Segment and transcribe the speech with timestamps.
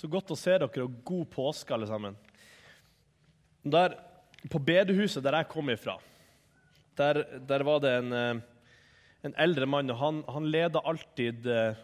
[0.00, 2.14] Så godt å se dere, og god påske, alle sammen.
[3.68, 3.98] Der,
[4.48, 5.98] på bedehuset der jeg kom ifra,
[6.96, 8.38] der, der var det en, eh,
[9.28, 11.82] en, eldre mann, og han, han leda alltid eh,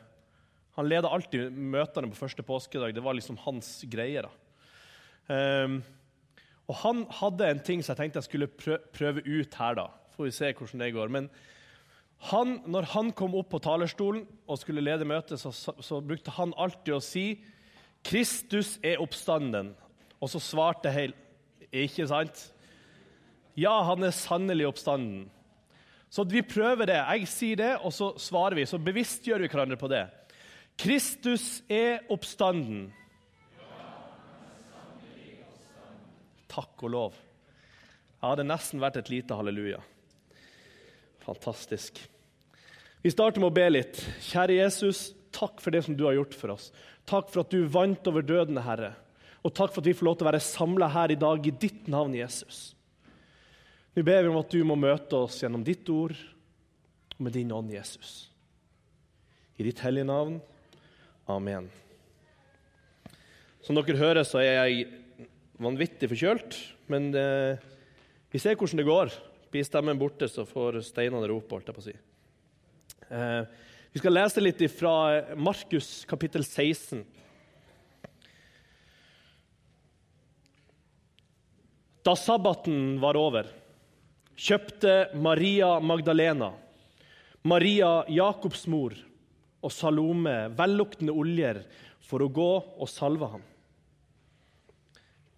[0.76, 2.94] alltid møtene på første påskedag.
[2.96, 4.24] Det var liksom hans greie.
[5.28, 5.78] Um,
[6.68, 9.76] og han hadde en ting som jeg tenkte jeg skulle prøve ut her.
[9.76, 9.86] da.
[10.16, 11.12] Får vi se hvordan det går.
[11.12, 11.28] Men
[12.28, 16.34] han, når han kom opp på talerstolen og skulle lede møtet, så, så, så brukte
[16.36, 17.26] han alltid å si
[18.06, 19.74] 'Kristus er oppstanden'.
[20.20, 21.14] Og så svarte Heil
[21.72, 22.52] Ikke sant?
[23.56, 25.26] Ja, han er sannelig oppstanden.
[26.08, 26.96] Så vi prøver det.
[26.96, 28.66] Jeg sier det, og så svarer vi.
[28.68, 30.04] Så bevisstgjør vi hverandre på det.
[30.78, 32.92] Kristus er oppstanden.
[36.52, 37.16] Takk og lov.
[37.16, 39.82] Ja, det hadde nesten vært et lite halleluja.
[41.26, 41.98] Fantastisk.
[43.02, 44.00] Vi starter med å be litt.
[44.30, 46.70] Kjære Jesus, takk for det som du har gjort for oss.
[47.08, 48.94] Takk for at du vant over døden, Herre.
[49.44, 51.54] Og takk for at vi får lov til å være samla her i dag i
[51.54, 52.72] ditt navn, Jesus.
[53.96, 56.16] Nå ber vi om at du må møte oss gjennom ditt ord
[57.16, 58.26] og med din ånd, Jesus.
[59.56, 60.40] I ditt hellige navn.
[61.32, 61.70] Amen.
[63.64, 64.88] Som dere hører, så er jeg
[65.62, 66.58] vanvittig forkjølt,
[66.92, 67.62] men eh,
[68.30, 69.14] vi ser hvordan det går.
[69.54, 71.96] Blir stemmen borte, så får steinene rope, holdt jeg på å si.
[73.16, 73.64] Eh,
[73.96, 74.90] vi skal lese litt fra
[75.40, 76.98] Markus kapittel 16.
[82.04, 83.48] Da sabbaten var over,
[84.36, 86.50] kjøpte Maria Magdalena,
[87.48, 88.92] Maria Jakobs mor
[89.64, 91.64] og Salome velluktende oljer
[92.04, 93.50] for å gå og salve ham.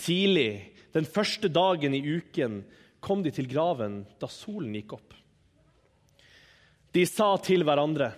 [0.03, 0.51] Tidlig
[0.99, 2.65] den første dagen i uken
[2.99, 5.21] kom de til graven da solen gikk opp.
[6.91, 8.17] De sa til hverandre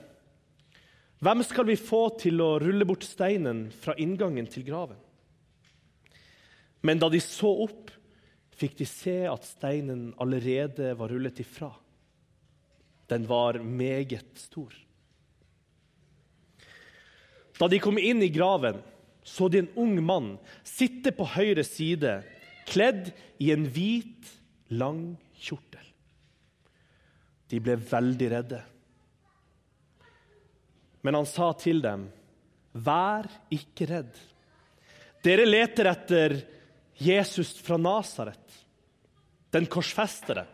[1.20, 4.98] hvem skal vi få til å rulle bort steinen fra inngangen til graven?
[6.80, 7.90] Men da de så opp,
[8.56, 11.70] fikk de se at steinen allerede var rullet ifra.
[13.12, 14.72] Den var meget stor.
[17.60, 18.80] Da de kom inn i graven,
[19.20, 20.30] så de en ung mann
[20.64, 22.20] sitte på høyre side,
[22.70, 23.10] kledd
[23.42, 24.24] i en hvit,
[24.72, 25.84] lang kjortel.
[27.50, 28.60] De ble veldig redde.
[31.00, 32.10] Men han sa til dem,
[32.74, 34.20] 'Vær ikke redd.'
[35.22, 36.34] Dere leter etter
[36.96, 38.64] Jesus fra Nasaret,
[39.52, 40.46] den korsfestede.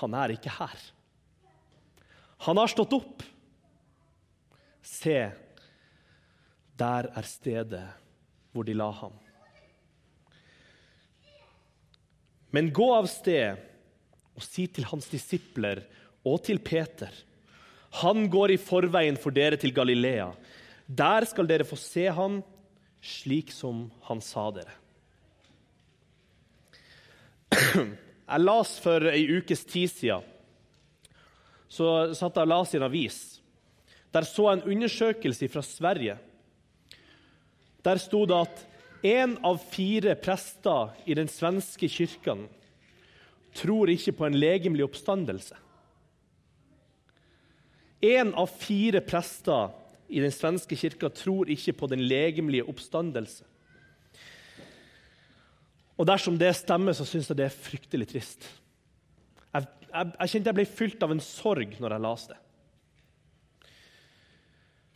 [0.00, 0.78] Han er ikke her.
[2.46, 3.24] Han har stått opp.
[4.80, 5.18] Se,
[6.80, 7.84] der er stedet
[8.52, 9.16] hvor de la ham.
[12.50, 13.60] Men gå av sted
[14.34, 15.84] og si til hans disipler
[16.26, 17.12] og til Peter
[17.90, 20.30] han går i forveien for dere til Galilea.
[20.86, 22.40] Der skal dere få se ham
[23.02, 24.76] slik som han sa dere.
[28.30, 30.26] Jeg las for ei ukes tid siden
[31.70, 31.86] så
[32.18, 33.18] satt jeg og las i en avis.
[34.10, 36.16] Der så jeg en undersøkelse fra Sverige.
[37.86, 38.64] Der sto det at
[39.06, 42.48] én av fire prester i den svenske kirken
[43.54, 45.54] tror ikke på en legemlig oppstandelse.
[48.00, 49.74] Én av fire prester
[50.08, 53.44] i den svenske kirka tror ikke på den legemlige oppstandelse.
[56.00, 58.46] Og Dersom det stemmer, så syns jeg det er fryktelig trist.
[59.52, 62.40] Jeg, jeg, jeg, kjente jeg ble fylt av en sorg når jeg leste det.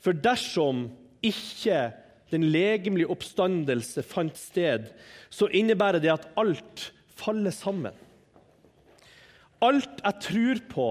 [0.05, 0.87] For dersom
[1.25, 1.79] ikke
[2.33, 4.89] den legemlige oppstandelse fant sted,
[5.33, 7.95] så innebærer det at alt faller sammen.
[9.65, 10.89] Alt jeg tror på,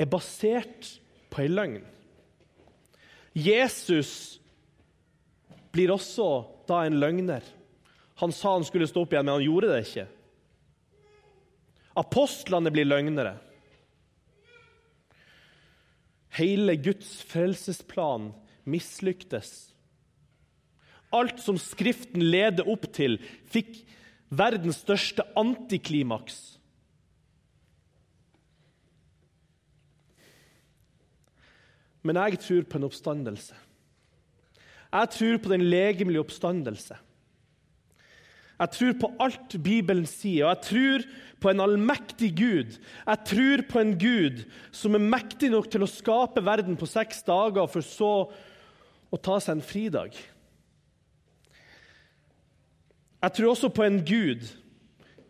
[0.00, 0.88] er basert
[1.34, 1.82] på ei løgn.
[3.34, 4.38] Jesus
[5.74, 6.28] blir også
[6.68, 7.42] da en løgner.
[8.22, 10.06] Han sa han skulle stå opp igjen, men han gjorde det ikke.
[11.98, 13.34] Apostlene blir løgnere.
[16.34, 18.32] Hele Guds frelsesplan
[18.66, 19.50] mislyktes.
[21.14, 23.20] Alt som Skriften leder opp til,
[23.50, 23.76] fikk
[24.34, 26.58] verdens største antiklimaks.
[32.04, 33.56] Men jeg tror på en oppstandelse.
[34.94, 36.96] Jeg tror på den legemlige oppstandelse.
[38.54, 41.06] Jeg tror på alt Bibelen sier, og jeg tror
[41.42, 42.76] på en allmektig Gud.
[42.78, 47.24] Jeg tror på en Gud som er mektig nok til å skape verden på seks
[47.26, 48.12] dager, for så
[49.10, 50.14] å ta seg en fridag.
[53.24, 54.46] Jeg tror også på en Gud,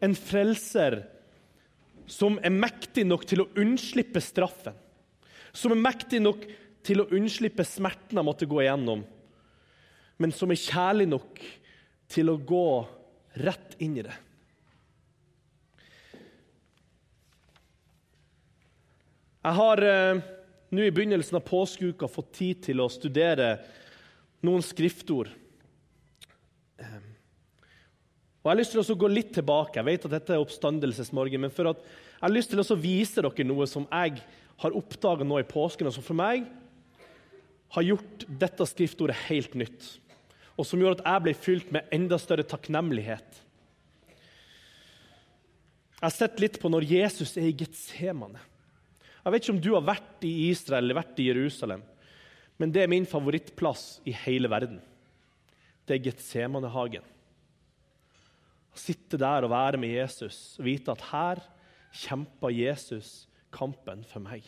[0.04, 1.04] en frelser,
[2.10, 4.76] som er mektig nok til å unnslippe straffen.
[5.56, 6.60] Som er mektig nok til
[7.00, 9.04] å unnslippe smerten jeg måtte gå igjennom.
[10.18, 11.40] men som er kjærlig nok
[12.06, 12.86] til å gå
[13.42, 14.14] rett inn i det.
[19.44, 20.20] Jeg har eh,
[20.72, 23.58] nå i begynnelsen av påskeuka fått tid til å studere
[24.46, 25.28] noen skriftord.
[26.80, 27.02] Eh,
[28.40, 29.80] og Jeg har lyst til å gå litt tilbake.
[29.80, 33.20] Jeg vet at dette er oppstandelsesmorgen, men for at jeg har lyst til å vise
[33.20, 34.22] dere noe som jeg
[34.62, 36.46] har oppdaga nå i påsken, og som for meg
[37.74, 39.86] har gjort dette skriftordet helt nytt.
[40.54, 43.40] Og som gjorde at jeg ble fylt med enda større takknemlighet.
[45.94, 48.42] Jeg har sett litt på når Jesus er i Getsemane.
[49.24, 51.80] Jeg vet ikke om du har vært i Israel eller vært i Jerusalem,
[52.60, 54.76] men det er min favorittplass i hele verden.
[55.88, 57.06] Det er Getsemanehagen.
[58.74, 61.40] Å sitte der og være med Jesus og vite at her
[62.04, 63.24] kjemper Jesus
[63.54, 64.44] kampen for meg.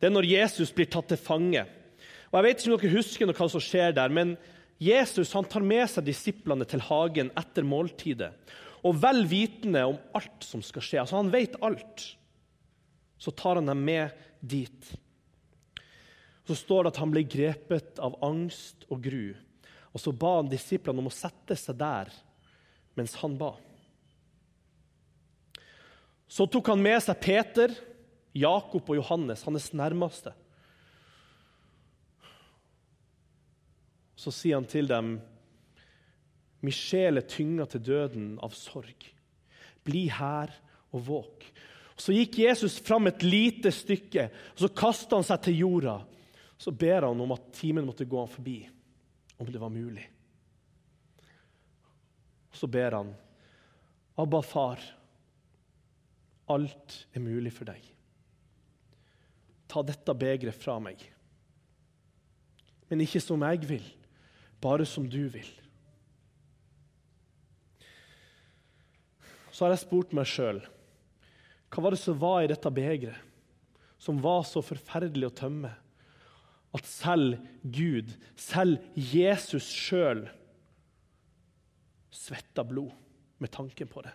[0.00, 1.66] Det er når Jesus blir tatt til fange.
[2.30, 4.34] Og Jeg vet ikke om dere husker hva som skjer der, men
[4.80, 8.32] Jesus han tar med seg disiplene til hagen etter måltidet
[8.86, 11.02] og vel vitende om alt som skal skje.
[11.02, 12.06] Altså Han vet alt.
[13.20, 14.92] Så tar han dem med dit.
[16.48, 19.34] Så står det at han ble grepet av angst og gru.
[19.92, 22.08] Og så ba han disiplene om å sette seg der
[22.96, 23.52] mens han ba.
[26.30, 27.74] Så tok han med seg Peter,
[28.36, 30.32] Jakob og Johannes, hans nærmeste.
[34.20, 35.18] Så sier han til dem
[36.60, 39.06] Min sjel er tynga til døden av sorg.
[39.80, 40.52] Bli her
[40.92, 41.46] og våk.
[41.96, 45.94] Så gikk Jesus fram et lite stykke, og så kasta han seg til jorda.
[46.60, 48.58] Så ber han om at timen måtte gå han forbi,
[49.40, 50.04] om det var mulig.
[52.52, 53.14] Så ber han,
[54.20, 54.84] Abba, far,
[56.52, 57.80] alt er mulig for deg.
[59.70, 61.02] Ta dette begeret fra meg.
[62.90, 63.86] Men ikke som jeg vil,
[64.60, 65.48] bare som du vil.
[69.60, 70.62] så har jeg spurt meg sjøl
[71.70, 73.18] hva var det som var i dette begeret
[74.00, 75.72] som var så forferdelig å tømme
[76.72, 80.22] at selv Gud, selv Jesus sjøl,
[82.14, 82.94] svetta blod
[83.42, 84.12] med tanken på det.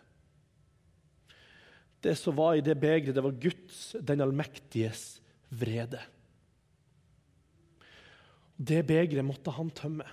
[2.02, 5.20] Det som var i det begeret, det var Guds, den allmektiges,
[5.60, 6.02] vrede.
[8.56, 10.08] Det begeret måtte han tømme.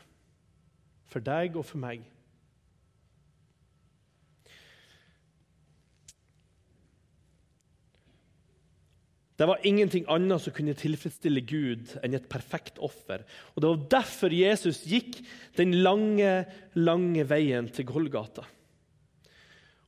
[1.12, 2.02] For deg og for meg.
[9.42, 13.24] Det var ingenting annet som kunne tilfredsstille Gud enn et perfekt offer.
[13.54, 15.18] Og Det var derfor Jesus gikk
[15.58, 16.44] den lange,
[16.78, 18.44] lange veien til Golgata.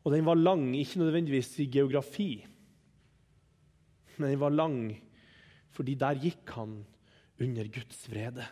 [0.04, 2.44] Og den var lang, ikke nødvendigvis i geografi,
[4.16, 4.78] men den var lang
[5.74, 6.78] fordi der gikk han
[7.42, 8.46] under Guds vrede.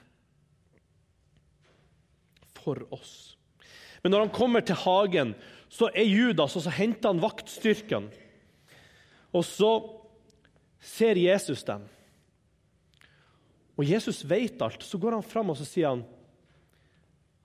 [2.62, 3.36] For oss.
[4.02, 5.34] Men når han kommer til hagen,
[5.70, 8.08] så er Judas, og så henter han vaktstyrken.
[9.32, 9.72] Og så
[10.82, 11.86] ser Jesus dem.
[13.78, 14.82] Og Jesus vet alt.
[14.84, 16.04] Så går han fram og så sier han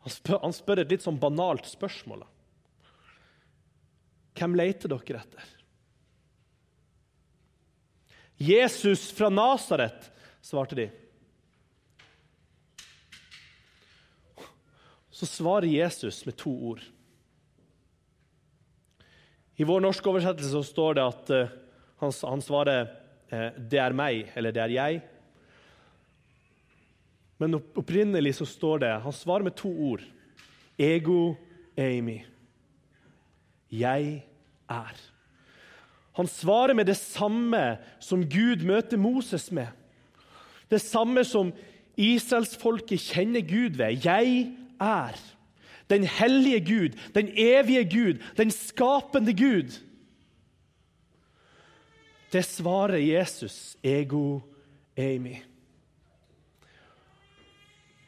[0.07, 2.21] han spør, han spør et litt sånn banalt spørsmål.
[4.39, 5.49] Hvem leter dere etter?
[8.37, 10.11] Jesus fra Nasaret,
[10.41, 10.89] svarte de.
[15.09, 16.83] Så svarer Jesus med to ord.
[19.57, 21.53] I vår norske oversettelse så står det at uh,
[21.97, 22.91] han, han svarer
[23.29, 25.01] Eh, 'det er meg' eller 'det er jeg'.
[27.37, 30.01] Men opprinnelig så står det Han svarer med to ord.
[30.79, 31.35] Ego
[31.77, 32.25] Amy.
[33.71, 34.23] Jeg
[34.69, 35.16] er.
[36.17, 39.69] Han svarer med det samme som Gud møter Moses med.
[40.69, 41.51] Det samme som
[41.97, 44.01] israelsfolket kjenner Gud ved.
[44.05, 44.47] Jeg
[44.81, 45.19] er.
[45.87, 49.77] Den hellige Gud, den evige Gud, den skapende Gud.
[52.33, 54.41] Det svarer Jesus, ego
[54.97, 55.37] Amy.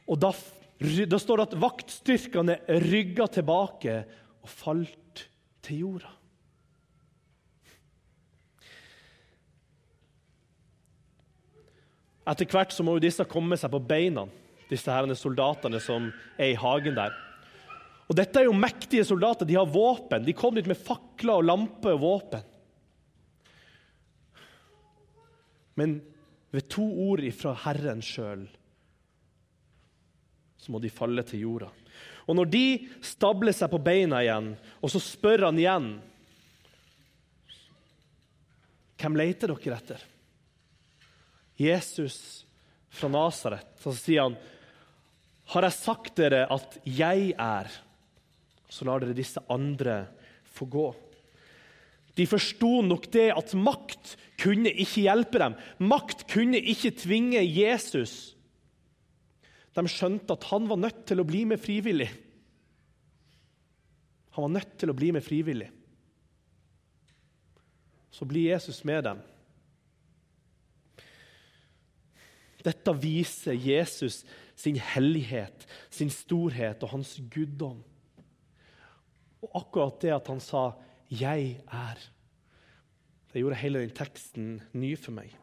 [0.09, 0.33] Og da,
[0.81, 2.57] da står det at vaktstyrkene
[2.89, 4.01] rygga tilbake
[4.41, 5.29] og falt
[5.63, 6.18] til jorda.
[12.29, 14.27] Etter hvert så må jo disse komme seg på beina,
[14.69, 17.15] disse herrene soldatene som er i hagen der.
[18.09, 19.45] Og Dette er jo mektige soldater.
[19.45, 20.25] De har våpen.
[20.25, 22.45] De kom dit med fakler og lamper og våpen.
[25.77, 25.99] Men
[26.51, 28.47] ved to ord ifra Herren sjøl
[30.59, 31.69] så må de falle til jorda.
[32.27, 32.63] Og når de
[33.05, 34.51] stabler seg på beina igjen,
[34.83, 35.91] og så spør han igjen
[38.99, 40.01] Hvem leter dere etter?
[41.59, 42.45] Jesus
[42.89, 43.67] fra Nasaret.
[43.81, 44.37] Så sier han,
[45.49, 47.71] 'Har jeg sagt dere at jeg er?'
[48.69, 50.07] Så lar dere disse andre
[50.45, 50.95] få gå.
[52.15, 55.55] De forsto nok det at makt kunne ikke hjelpe dem.
[55.79, 58.35] Makt kunne ikke tvinge Jesus.
[59.73, 62.09] De skjønte at han var nødt til å bli med frivillig.
[64.35, 65.69] Han var nødt til å bli med frivillig.
[68.11, 69.21] Så blir Jesus med dem.
[72.69, 74.21] Dette viser Jesus
[74.59, 77.81] sin hellighet, sin storhet og hans guddom.
[79.41, 80.73] Og akkurat det at han sa
[81.09, 82.09] 'jeg er',
[83.33, 85.33] det gjorde hele den teksten ny for meg.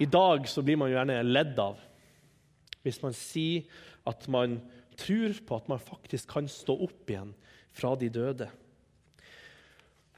[0.00, 1.78] I dag så blir man jo gjerne ledd av
[2.82, 3.66] hvis man sier
[4.08, 4.60] at man
[4.96, 7.34] tror på at man faktisk kan stå opp igjen
[7.76, 8.48] fra de døde.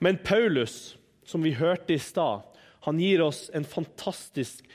[0.03, 2.43] Men Paulus, som vi hørte i stad,
[2.85, 4.67] han gir oss en fantastisk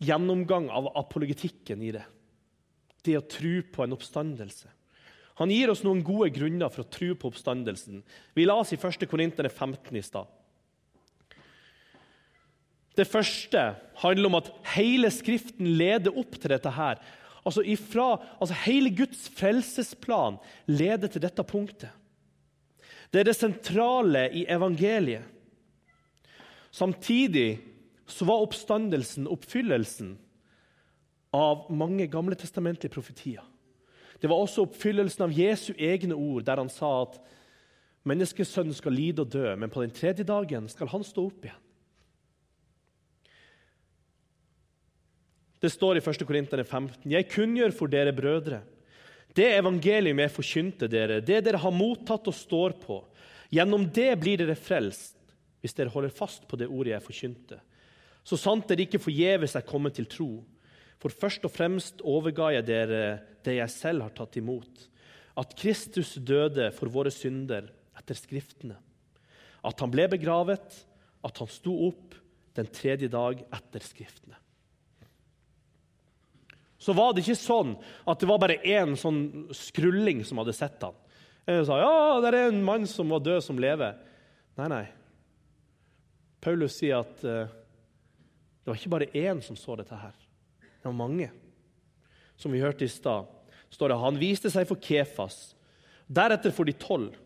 [0.00, 2.04] gjennomgang av apologetikken i det.
[3.04, 4.70] Det å tro på en oppstandelse.
[5.40, 8.02] Han gir oss noen gode grunner for å tro på oppstandelsen.
[8.36, 9.06] Vi la oss i 1.
[9.08, 10.28] Korinterne 15 i stad.
[12.98, 13.62] Det første
[14.02, 16.70] handler om at hele Skriften leder opp til dette.
[16.70, 17.00] her.
[17.46, 20.36] Altså, ifra, altså Hele Guds frelsesplan
[20.68, 21.90] leder til dette punktet.
[23.10, 25.24] Det er det sentrale i evangeliet.
[26.70, 27.60] Samtidig
[28.10, 30.14] så var oppstandelsen oppfyllelsen
[31.34, 33.42] av mange gamle testamentlige profetier.
[34.20, 37.20] Det var også oppfyllelsen av Jesu egne ord, der han sa at
[38.08, 41.66] menneskesønnen skal lide og dø, men på den tredje dagen skal han stå opp igjen.
[45.60, 46.22] Det står i 1.
[46.24, 48.62] Korinterne 15.: Jeg kunngjør for dere brødre
[49.36, 52.98] det evangelium jeg forkynte dere, det dere har mottatt og står på.
[53.50, 55.19] Gjennom det blir dere frelst,
[55.60, 57.60] hvis dere holder fast på det ordet jeg forkynte.
[58.24, 60.30] Så sant dere ikke forgjeves er kommet til tro.
[61.00, 63.02] For først og fremst overga jeg dere
[63.44, 64.86] det jeg selv har tatt imot.
[65.40, 68.76] At Kristus døde for våre synder etter Skriftene.
[69.64, 70.76] At han ble begravet,
[71.24, 72.16] at han sto opp
[72.56, 74.36] den tredje dag etter Skriftene.
[76.80, 77.74] Så var det ikke sånn
[78.08, 80.96] at det var bare én sånn skrulling som hadde sett han.
[81.44, 81.92] En sa ja,
[82.24, 83.98] det er en mann som var død, som lever.
[84.56, 84.86] Nei, nei.
[86.40, 87.50] Paulus sier at uh,
[88.60, 90.16] det var ikke bare én som så dette her.
[90.60, 91.30] Det var mange.
[92.40, 93.28] Som vi hørte i stad,
[93.72, 95.52] står det han viste seg for Kefas,
[96.08, 97.16] deretter for de tolv.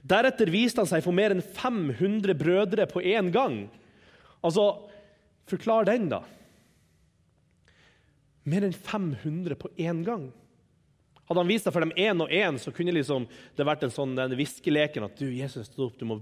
[0.00, 3.62] Deretter viste han seg for mer enn 500 brødre på én gang.
[4.40, 4.66] Altså,
[5.50, 6.22] forklar den, da.
[8.48, 10.30] Mer enn 500 på én gang.
[11.28, 13.92] Hadde han vist seg for dem én og én, så kunne liksom det vært en
[13.94, 16.16] sånn hviskeleken at du, Jesus, stå opp, du må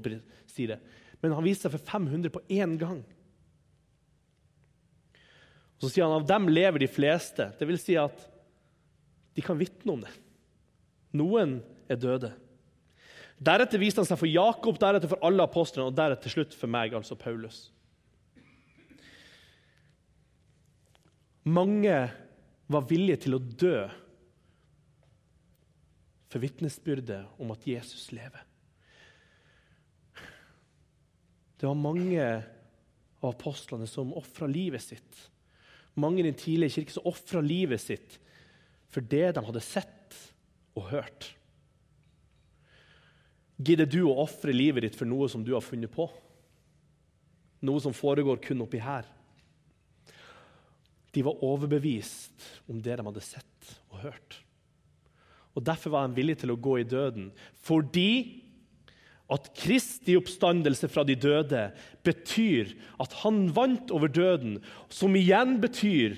[0.51, 0.81] si det.
[1.23, 3.01] Men han viste seg for 500 på én gang.
[5.79, 7.53] Og Så sier han av dem lever de fleste.
[7.59, 8.25] Det vil si at
[9.39, 10.13] de kan vitne om det.
[11.19, 12.33] Noen er døde.
[13.39, 16.71] Deretter viste han seg for Jakob, deretter for alle apostlene og deretter til slutt for
[16.71, 17.69] meg, altså Paulus.
[21.47, 22.01] Mange
[22.69, 23.87] var villige til å dø
[26.29, 28.43] for vitnesbyrdet om at Jesus lever.
[31.59, 32.23] Det var mange
[33.19, 35.27] av apostlene som ofra livet sitt
[35.99, 38.19] mange i den tidlige kirke som ofra livet sitt
[38.89, 40.17] for det de hadde sett
[40.79, 41.33] og hørt.
[43.59, 46.07] Gidder du å ofre livet ditt for noe som du har funnet på?
[47.67, 49.07] Noe som foregår kun oppi her?
[51.11, 54.39] De var overbevist om det de hadde sett og hørt.
[55.59, 57.33] Og Derfor var de villige til å gå i døden.
[57.67, 58.11] Fordi
[59.29, 61.67] at Kristi oppstandelse fra de døde
[62.07, 64.57] betyr at han vant over døden,
[64.89, 66.17] som igjen betyr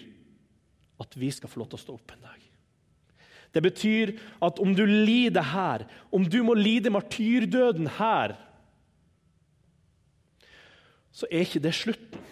[1.00, 2.38] at vi skal få lov til å stå opp en dag.
[3.50, 4.14] Det betyr
[4.46, 8.36] at om du lider her, om du må lide martyrdøden her,
[11.10, 12.28] så er ikke det slutten.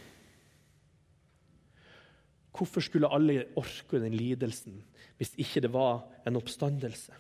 [2.55, 4.81] Hvorfor skulle alle orke den lidelsen
[5.19, 7.15] hvis ikke det var en oppstandelse?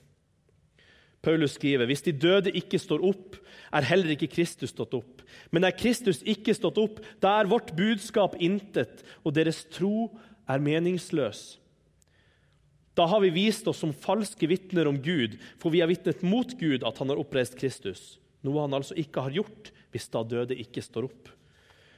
[1.22, 3.38] Paulus skriver hvis de døde ikke står opp,
[3.74, 5.22] er heller ikke Kristus stått opp.
[5.50, 10.10] Men er Kristus ikke stått opp, da er vårt budskap intet, og deres tro
[10.48, 11.58] er meningsløs.
[12.98, 16.50] Da har vi vist oss som falske vitner om Gud, for vi har vitnet mot
[16.58, 20.56] Gud at han har oppreist Kristus, noe han altså ikke har gjort hvis da døde
[20.58, 21.30] ikke står opp.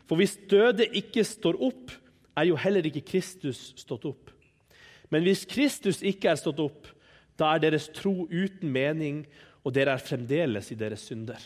[0.09, 1.93] For hvis døde ikke står opp,
[2.37, 4.33] er jo heller ikke Kristus stått opp.
[5.11, 6.89] Men hvis Kristus ikke er stått opp,
[7.41, 9.25] da er deres tro uten mening,
[9.65, 11.41] og dere er fremdeles i deres synder.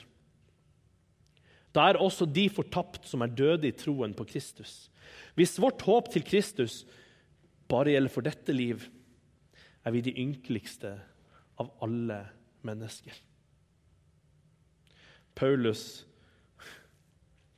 [1.75, 4.89] Da er også de fortapt som er døde i troen på Kristus.
[5.35, 6.85] Hvis vårt håp til Kristus
[7.71, 8.83] bare gjelder for dette liv,
[9.85, 10.95] er vi de ynkeligste
[11.61, 12.21] av alle
[12.65, 13.17] mennesker.
[15.35, 16.05] Paulus,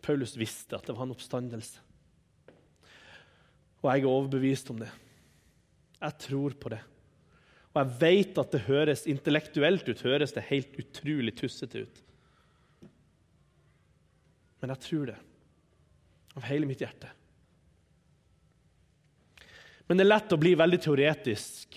[0.02, 1.84] Paulus visste at det var en oppstandelse.
[3.84, 4.88] Og jeg er overbevist om det.
[6.00, 6.80] Jeg tror på det.
[7.76, 11.98] Og jeg vet at det høres intellektuelt ut, høres det helt utrolig tussete ut.
[14.62, 15.18] Men jeg tror det
[16.36, 17.10] av hele mitt hjerte.
[19.86, 21.76] Men det er lett å bli veldig teoretisk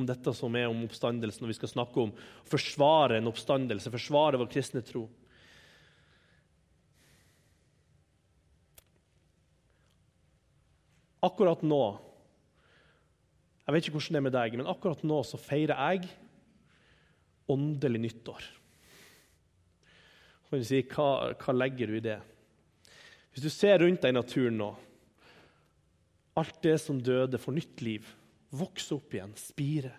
[0.00, 3.92] om dette som er om oppstandelsen, når vi skal snakke om å forsvare en oppstandelse,
[3.92, 5.04] forsvare vår kristne tro.
[11.28, 11.84] Akkurat nå
[13.70, 16.08] Jeg vet ikke hvordan det er med deg, men akkurat nå så feirer jeg
[17.54, 18.46] åndelig nyttår.
[20.50, 21.06] Hva,
[21.38, 22.16] hva legger du i det?
[23.30, 24.72] Hvis du ser rundt deg i naturen nå
[26.40, 28.10] Alt det som døde, får nytt liv.
[28.58, 29.90] Vokser opp igjen, spire.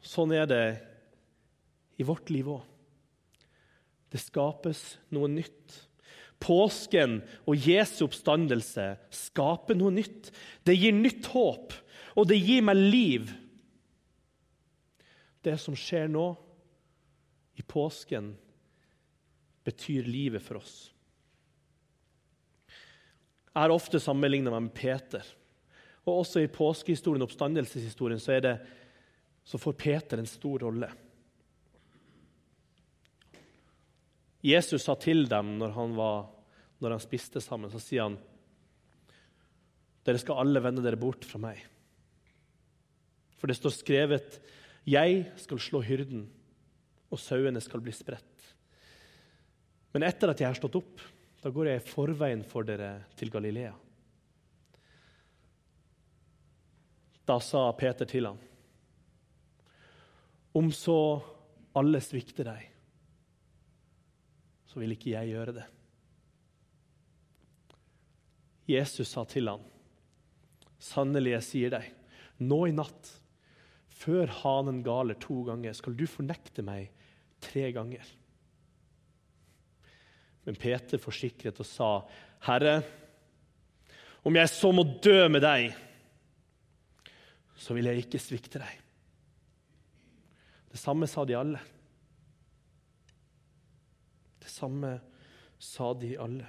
[0.00, 0.64] Sånn er det
[2.00, 2.64] i vårt liv òg.
[4.12, 5.80] Det skapes noe nytt.
[6.42, 10.30] Påsken og Jesu oppstandelse skaper noe nytt.
[10.66, 11.72] Det gir nytt håp,
[12.16, 13.30] og det gir meg liv.
[15.46, 16.28] Det som skjer nå,
[17.56, 18.34] i påsken,
[19.64, 20.74] betyr livet for oss.
[23.56, 25.24] Jeg har ofte sammenligna meg med Peter.
[26.04, 28.58] Og Også i påskehistorien og oppstandelseshistorien så, det,
[29.42, 30.90] så får Peter en stor rolle.
[34.44, 36.26] Jesus sa til dem når han, var,
[36.82, 38.18] når han spiste sammen, så sier han
[40.06, 41.58] dere skal alle vende dere bort fra meg.
[43.40, 44.36] For det står skrevet
[44.86, 46.28] jeg skal slå hyrden,
[47.10, 48.44] og sauene skal bli spredt.
[49.94, 51.02] Men etter at jeg har stått opp,
[51.42, 53.72] da går jeg i forveien for dere til Galilea.
[57.26, 58.38] Da sa Peter til ham,
[60.56, 60.98] om så
[61.76, 62.75] alle svikter deg,
[64.76, 65.62] så vil ikke jeg gjøre det.
[68.68, 69.62] Jesus sa til ham,
[70.76, 71.86] sannelig, jeg sier deg,
[72.44, 73.08] nå i natt,
[73.88, 76.90] før hanen galer to ganger, skal du fornekte meg
[77.40, 78.04] tre ganger.
[80.44, 81.88] Men Peter forsikret og sa,
[82.44, 82.74] Herre,
[84.28, 85.70] om jeg så må dø med deg,
[87.56, 88.76] så vil jeg ikke svikte deg.
[90.68, 91.64] Det samme sa de alle.
[94.46, 94.92] Det samme
[95.58, 96.46] sa de alle.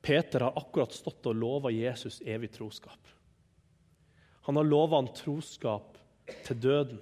[0.00, 3.10] Peter har akkurat stått og lova Jesus evig troskap.
[4.48, 6.00] Han har lova han troskap
[6.48, 6.96] til døden.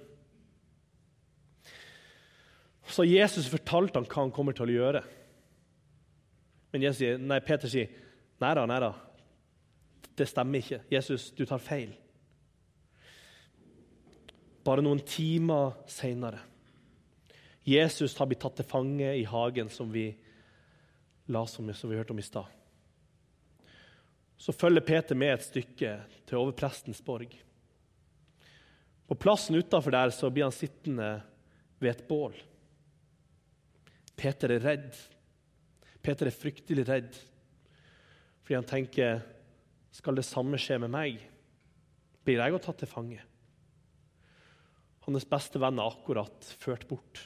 [2.83, 5.05] Så Jesus fortalte han hva han kommer til å gjøre.
[6.75, 7.95] Men Jesus, nei, Peter sier
[8.43, 8.91] nei da.
[10.19, 10.83] Det stemmer ikke.
[10.91, 11.95] Jesus, du tar feil.
[14.63, 16.39] Bare noen timer seinere.
[17.65, 20.07] Jesus har blitt tatt til fange i hagen som vi,
[21.27, 22.49] som vi hørte om i stad
[24.41, 25.89] så følger Peter med et stykke
[26.25, 27.29] til overprestens borg.
[29.05, 31.09] På plassen utafor der så blir han sittende
[31.77, 32.33] ved et bål.
[34.17, 34.97] Peter er redd.
[36.01, 37.19] Peter er fryktelig redd
[38.41, 39.21] fordi han tenker
[39.93, 41.19] skal det samme skje med meg?
[42.25, 43.21] Blir jeg òg tatt til fange?
[45.05, 47.23] Hans beste venn er akkurat ført bort.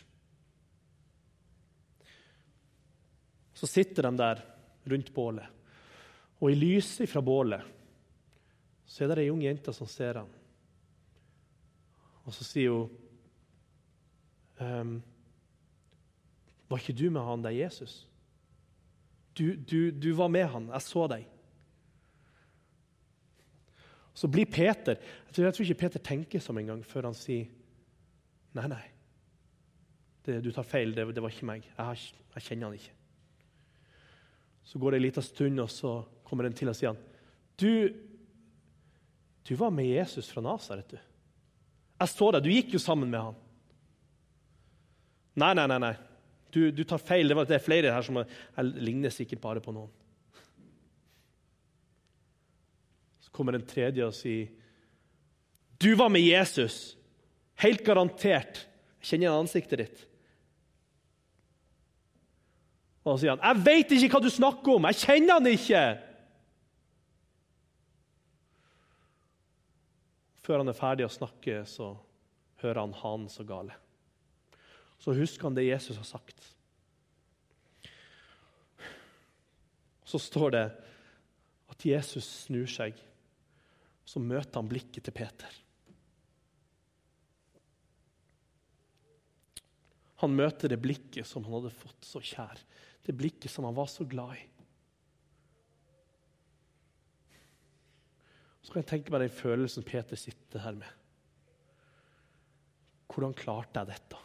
[3.55, 4.41] Så sitter de der
[4.91, 5.47] rundt bålet.
[6.39, 7.63] Og i lyset fra bålet
[8.85, 10.29] så er det ei ung jente som ser ham.
[12.25, 12.89] Og så sier hun
[14.61, 14.95] ehm,
[16.69, 18.05] Var ikke du med han der Jesus?
[19.37, 20.69] Du, du, du var med han.
[20.73, 21.27] Jeg så deg.
[24.15, 27.49] Så blir Peter Jeg tror, ikke Peter tenker som en gang før han sier
[28.55, 28.83] Nei, nei.
[30.25, 30.95] Det, du tar feil.
[30.95, 31.65] Det, det var ikke meg.
[31.67, 32.05] Jeg, har,
[32.37, 32.93] jeg kjenner han ikke.
[34.65, 37.01] Så går det en liten stund, og så kommer en til og sier han,
[37.61, 37.93] du,
[39.45, 40.97] du var med Jesus fra Nasaret, du.
[41.95, 43.37] Jeg så deg, du gikk jo sammen med han.
[45.39, 45.79] Nei, nei, nei.
[45.83, 45.93] nei.
[46.55, 47.27] Du, du tar feil.
[47.27, 49.91] Det, var, det, er flere her som jeg ligner sikkert bare på noen.
[53.23, 54.51] Så kommer en tredje og sier,
[55.79, 56.95] du var med Jesus.
[57.63, 58.65] Helt garantert.
[58.99, 60.03] Jeg kjenner ansiktet ditt.
[63.05, 64.87] Og så sier han, 'Jeg veit ikke hva du snakker om!
[64.89, 66.01] Jeg kjenner han ikke!'
[70.45, 71.95] Før han er ferdig å snakke, så
[72.61, 73.73] hører han hanen så gale.
[75.01, 76.53] Så husker han det Jesus har sagt.
[80.05, 80.65] Så står det
[81.73, 82.93] at Jesus snur seg,
[84.05, 85.64] så møter han blikket til Peter.
[90.25, 92.57] Han møter det blikket som han hadde fått så kjær,
[93.05, 94.43] det blikket som han var så glad i.
[98.65, 100.89] Så kan jeg tenke meg den følelsen Peter sitter her med.
[103.13, 104.21] Hvordan klarte jeg dette?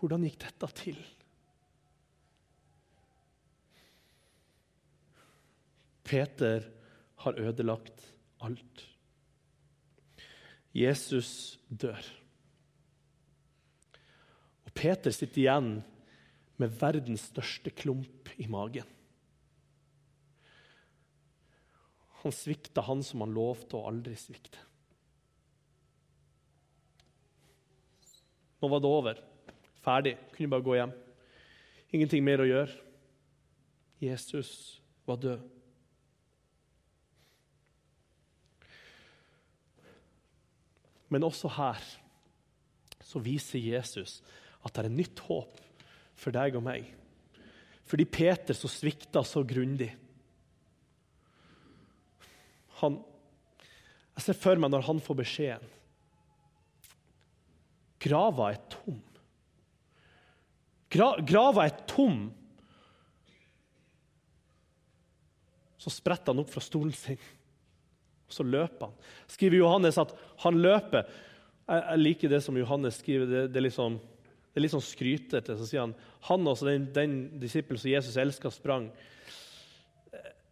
[0.00, 0.98] Hvordan gikk dette til?
[6.10, 6.66] Peter
[7.22, 8.08] har ødelagt
[8.42, 8.82] alt.
[10.74, 12.02] Jesus dør.
[14.70, 15.70] Og Peter sitter igjen
[16.62, 18.86] med verdens største klump i magen.
[22.22, 24.60] Han svikta han som han lovte å aldri svikte.
[28.60, 29.22] Nå var det over.
[29.82, 30.12] Ferdig.
[30.36, 30.92] Kunne bare gå hjem.
[31.90, 32.76] Ingenting mer å gjøre.
[34.04, 34.52] Jesus
[35.08, 35.48] var død.
[41.10, 41.82] Men også her
[43.02, 44.20] så viser Jesus
[44.64, 45.60] at det er nytt håp
[46.20, 46.88] for deg og meg.
[47.88, 49.90] Fordi Peter så svikta så grundig
[52.80, 52.96] han,
[54.16, 55.72] Jeg ser for meg når han får beskjeden.
[58.00, 59.00] Grava er tom.
[60.90, 62.30] Gra, grava er tom.
[65.80, 67.20] Så spretter han opp fra stolen sin,
[68.28, 68.96] og så løper han.
[69.30, 71.06] Skriver Johannes at han løper.
[71.64, 73.28] Jeg, jeg liker det som Johannes skriver.
[73.28, 74.19] Det, det, er, liksom, det
[74.60, 75.56] er litt sånn skrytete.
[75.58, 75.94] Så sier han
[76.28, 78.90] han også, den, den disippelen som Jesus elska, sprang.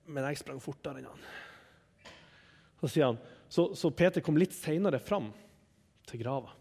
[0.08, 1.26] Men jeg sprang fortere enn han.
[2.80, 3.18] Så sier han,
[3.52, 5.30] så, så Peter kom litt seinere fram
[6.08, 6.54] til grava.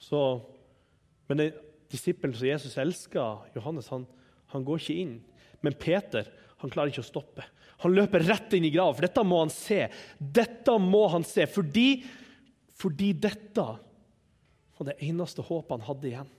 [0.00, 0.20] Så,
[1.28, 1.58] men den
[1.92, 4.06] disippelen som Jesus elska, Johannes, han,
[4.54, 5.16] han, går ikke inn.
[5.64, 6.28] Men Peter
[6.62, 7.44] han klarer ikke å stoppe.
[7.84, 9.86] Han løper rett inn i grava, for dette må han se.
[10.18, 12.02] Dette må han se, fordi,
[12.80, 13.66] fordi dette
[14.80, 16.36] var det eneste håpet han hadde igjen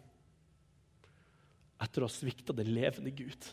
[1.82, 3.48] etter å ha svikta det levende Gud.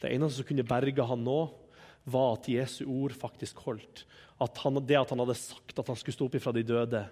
[0.00, 1.40] Det eneste som kunne berge han nå,
[2.08, 4.06] var at Jesu ord faktisk holdt.
[4.40, 7.02] At han, det at han hadde sagt at han skulle stå opp ifra de døde,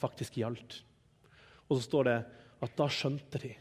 [0.00, 0.82] faktisk gjaldt.
[1.68, 2.18] Og så står det
[2.60, 3.54] at da skjønte de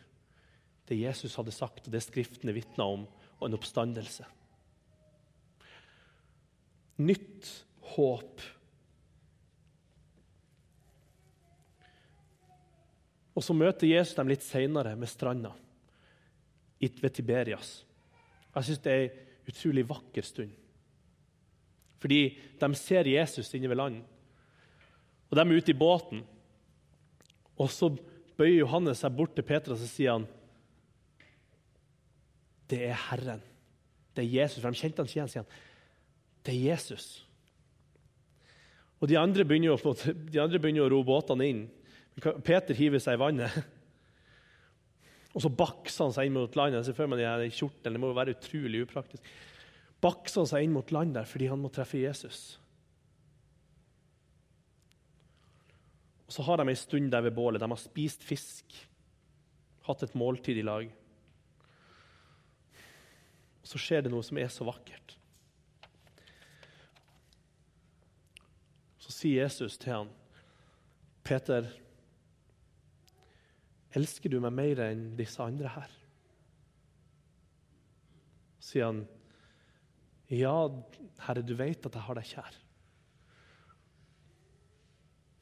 [0.90, 3.04] det Jesus hadde sagt, og det Skriftene vitna om,
[3.38, 4.26] og en oppstandelse.
[7.00, 7.52] Nytt
[7.94, 8.42] håp.
[13.40, 15.54] Og så møter Jesus dem litt seinere med stranda
[16.80, 17.70] ved Tiberias.
[18.52, 20.52] Jeg syns det er en utrolig vakker stund.
[22.04, 22.20] Fordi
[22.60, 24.02] de ser Jesus inne ved land.
[25.30, 26.26] Og de er ute i båten.
[27.60, 27.92] Og så
[28.40, 30.28] bøyer Johannes seg bort til Peter og så sier han,
[32.70, 33.42] det er Herren.
[34.16, 34.60] Det er Jesus.
[34.62, 35.32] For de kjente han ikke igjen.
[35.32, 35.58] sier han.
[36.44, 37.08] Det er Jesus.
[39.00, 39.72] Og De andre begynner
[40.60, 41.64] begynner å ro båtene inn.
[42.20, 43.60] Peter hiver seg i vannet.
[45.36, 46.86] Og så bakser han seg inn mot landet.
[46.86, 47.96] ser for den kjortelen.
[47.96, 49.30] Det må jo være utrolig upraktisk.
[50.02, 52.58] Bakser han seg inn mot land der fordi han må treffe Jesus.
[56.30, 57.62] Og Så har de ei stund der ved bålet.
[57.62, 58.76] De har spist fisk,
[59.88, 60.90] hatt et måltid i lag.
[63.62, 65.16] Og Så skjer det noe som er så vakkert.
[69.02, 70.12] Så sier Jesus til han,
[71.26, 71.66] Peter
[73.98, 75.96] Elsker du meg mer enn disse andre her?
[78.70, 79.06] sier han,
[80.30, 80.54] Ja,
[81.26, 82.58] Herre, du vet at jeg har deg kjær.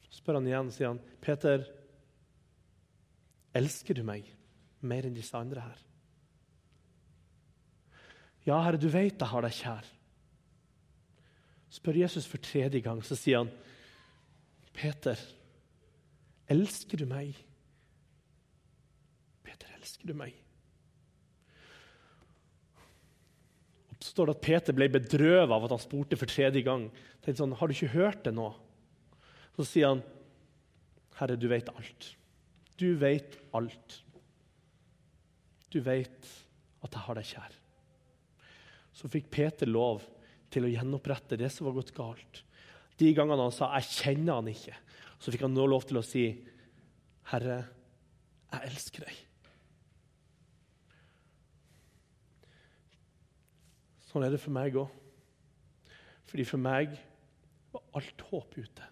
[0.08, 1.66] Så spør han igjen, sier han, Peter,
[3.58, 4.30] elsker du meg
[4.80, 5.84] mer enn disse andre her?
[8.46, 9.92] Ja, Herre, du vet jeg har deg kjær.
[11.78, 13.52] Spør Jesus for tredje gang, så sier han,
[14.72, 15.20] Peter,
[16.48, 17.36] elsker du meg
[19.88, 20.36] elsker du meg?
[23.88, 26.88] Og så står det at Peter ble bedrøvet av at han spurte for tredje gang.
[27.24, 28.50] Tenkte sånn, Har du ikke hørt det nå?
[29.56, 30.02] Så sier han,
[31.18, 32.12] Herre, du vet alt.
[32.78, 33.96] Du vet alt.
[35.72, 36.28] Du vet
[36.84, 37.56] at jeg har deg kjær.
[38.94, 40.04] Så fikk Peter lov
[40.52, 42.44] til å gjenopprette det som var gått galt.
[42.98, 44.78] De gangene han sa 'jeg kjenner han ikke',
[45.18, 46.44] så fikk han nå lov til å si
[47.30, 47.66] 'Herre,
[48.52, 49.27] jeg elsker deg'.
[54.08, 54.92] Sånn er det for meg òg.
[56.28, 56.94] Fordi for meg
[57.72, 58.88] var alt håp ute.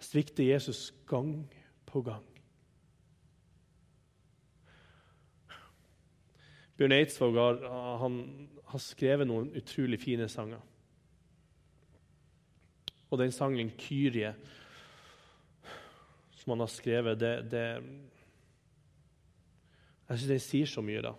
[0.00, 1.44] Jeg svikter Jesus gang
[1.86, 2.26] på gang.
[6.80, 7.58] Bjørn Eidsvåg har,
[8.00, 8.14] han,
[8.72, 10.62] har skrevet noen utrolig fine sanger.
[13.10, 14.34] Og den sangen 'Kyrie',
[16.40, 17.66] som han har skrevet, det, det
[20.08, 21.12] Jeg syns den sier så mye da,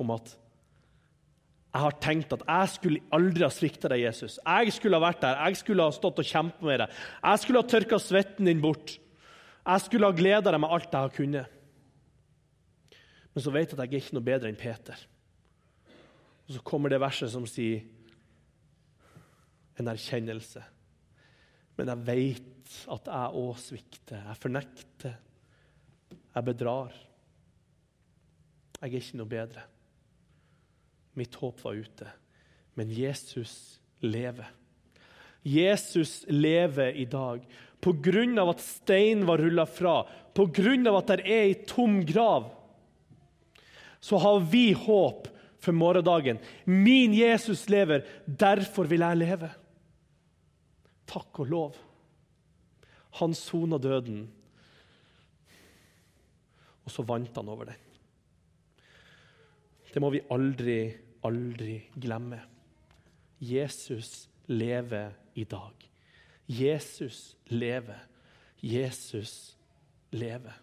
[0.00, 0.32] om at
[1.70, 4.40] jeg har tenkt at jeg skulle aldri ha svikta deg, Jesus.
[4.42, 6.96] Jeg skulle ha vært der, jeg skulle ha stått og kjempet med deg.
[7.22, 8.96] Jeg skulle ha tørka svetten din bort.
[9.60, 11.56] Jeg skulle ha gleda deg med alt jeg har kunnet.
[13.30, 15.06] Men så vet jeg at jeg er ikke noe bedre enn Peter.
[16.48, 17.84] Og så kommer det verset som sier
[19.78, 20.64] en erkjennelse.
[21.78, 24.24] Men jeg vet at jeg òg svikter.
[24.26, 25.14] Jeg fornekter.
[26.34, 26.96] Jeg bedrar.
[28.80, 29.70] Jeg er ikke noe bedre.
[31.20, 32.08] Mitt håp var ute.
[32.78, 34.48] Men Jesus lever.
[35.42, 37.44] Jesus lever i dag.
[37.80, 40.02] På grunn av at steinen var rulla fra,
[40.36, 42.50] på grunn av at det er ei tom grav,
[44.00, 45.28] så har vi håp
[45.60, 46.40] for morgendagen.
[46.64, 49.50] Min Jesus lever, derfor vil jeg leve.
[51.10, 51.78] Takk og lov.
[53.20, 54.22] Han sona døden,
[56.84, 57.86] og så vant han over den.
[59.90, 60.78] Det må vi aldri,
[61.22, 62.40] aldri glemme.
[63.40, 65.90] Jesus lever i dag.
[66.48, 68.06] Jesus lever.
[68.62, 69.56] Jesus
[70.12, 70.60] lever.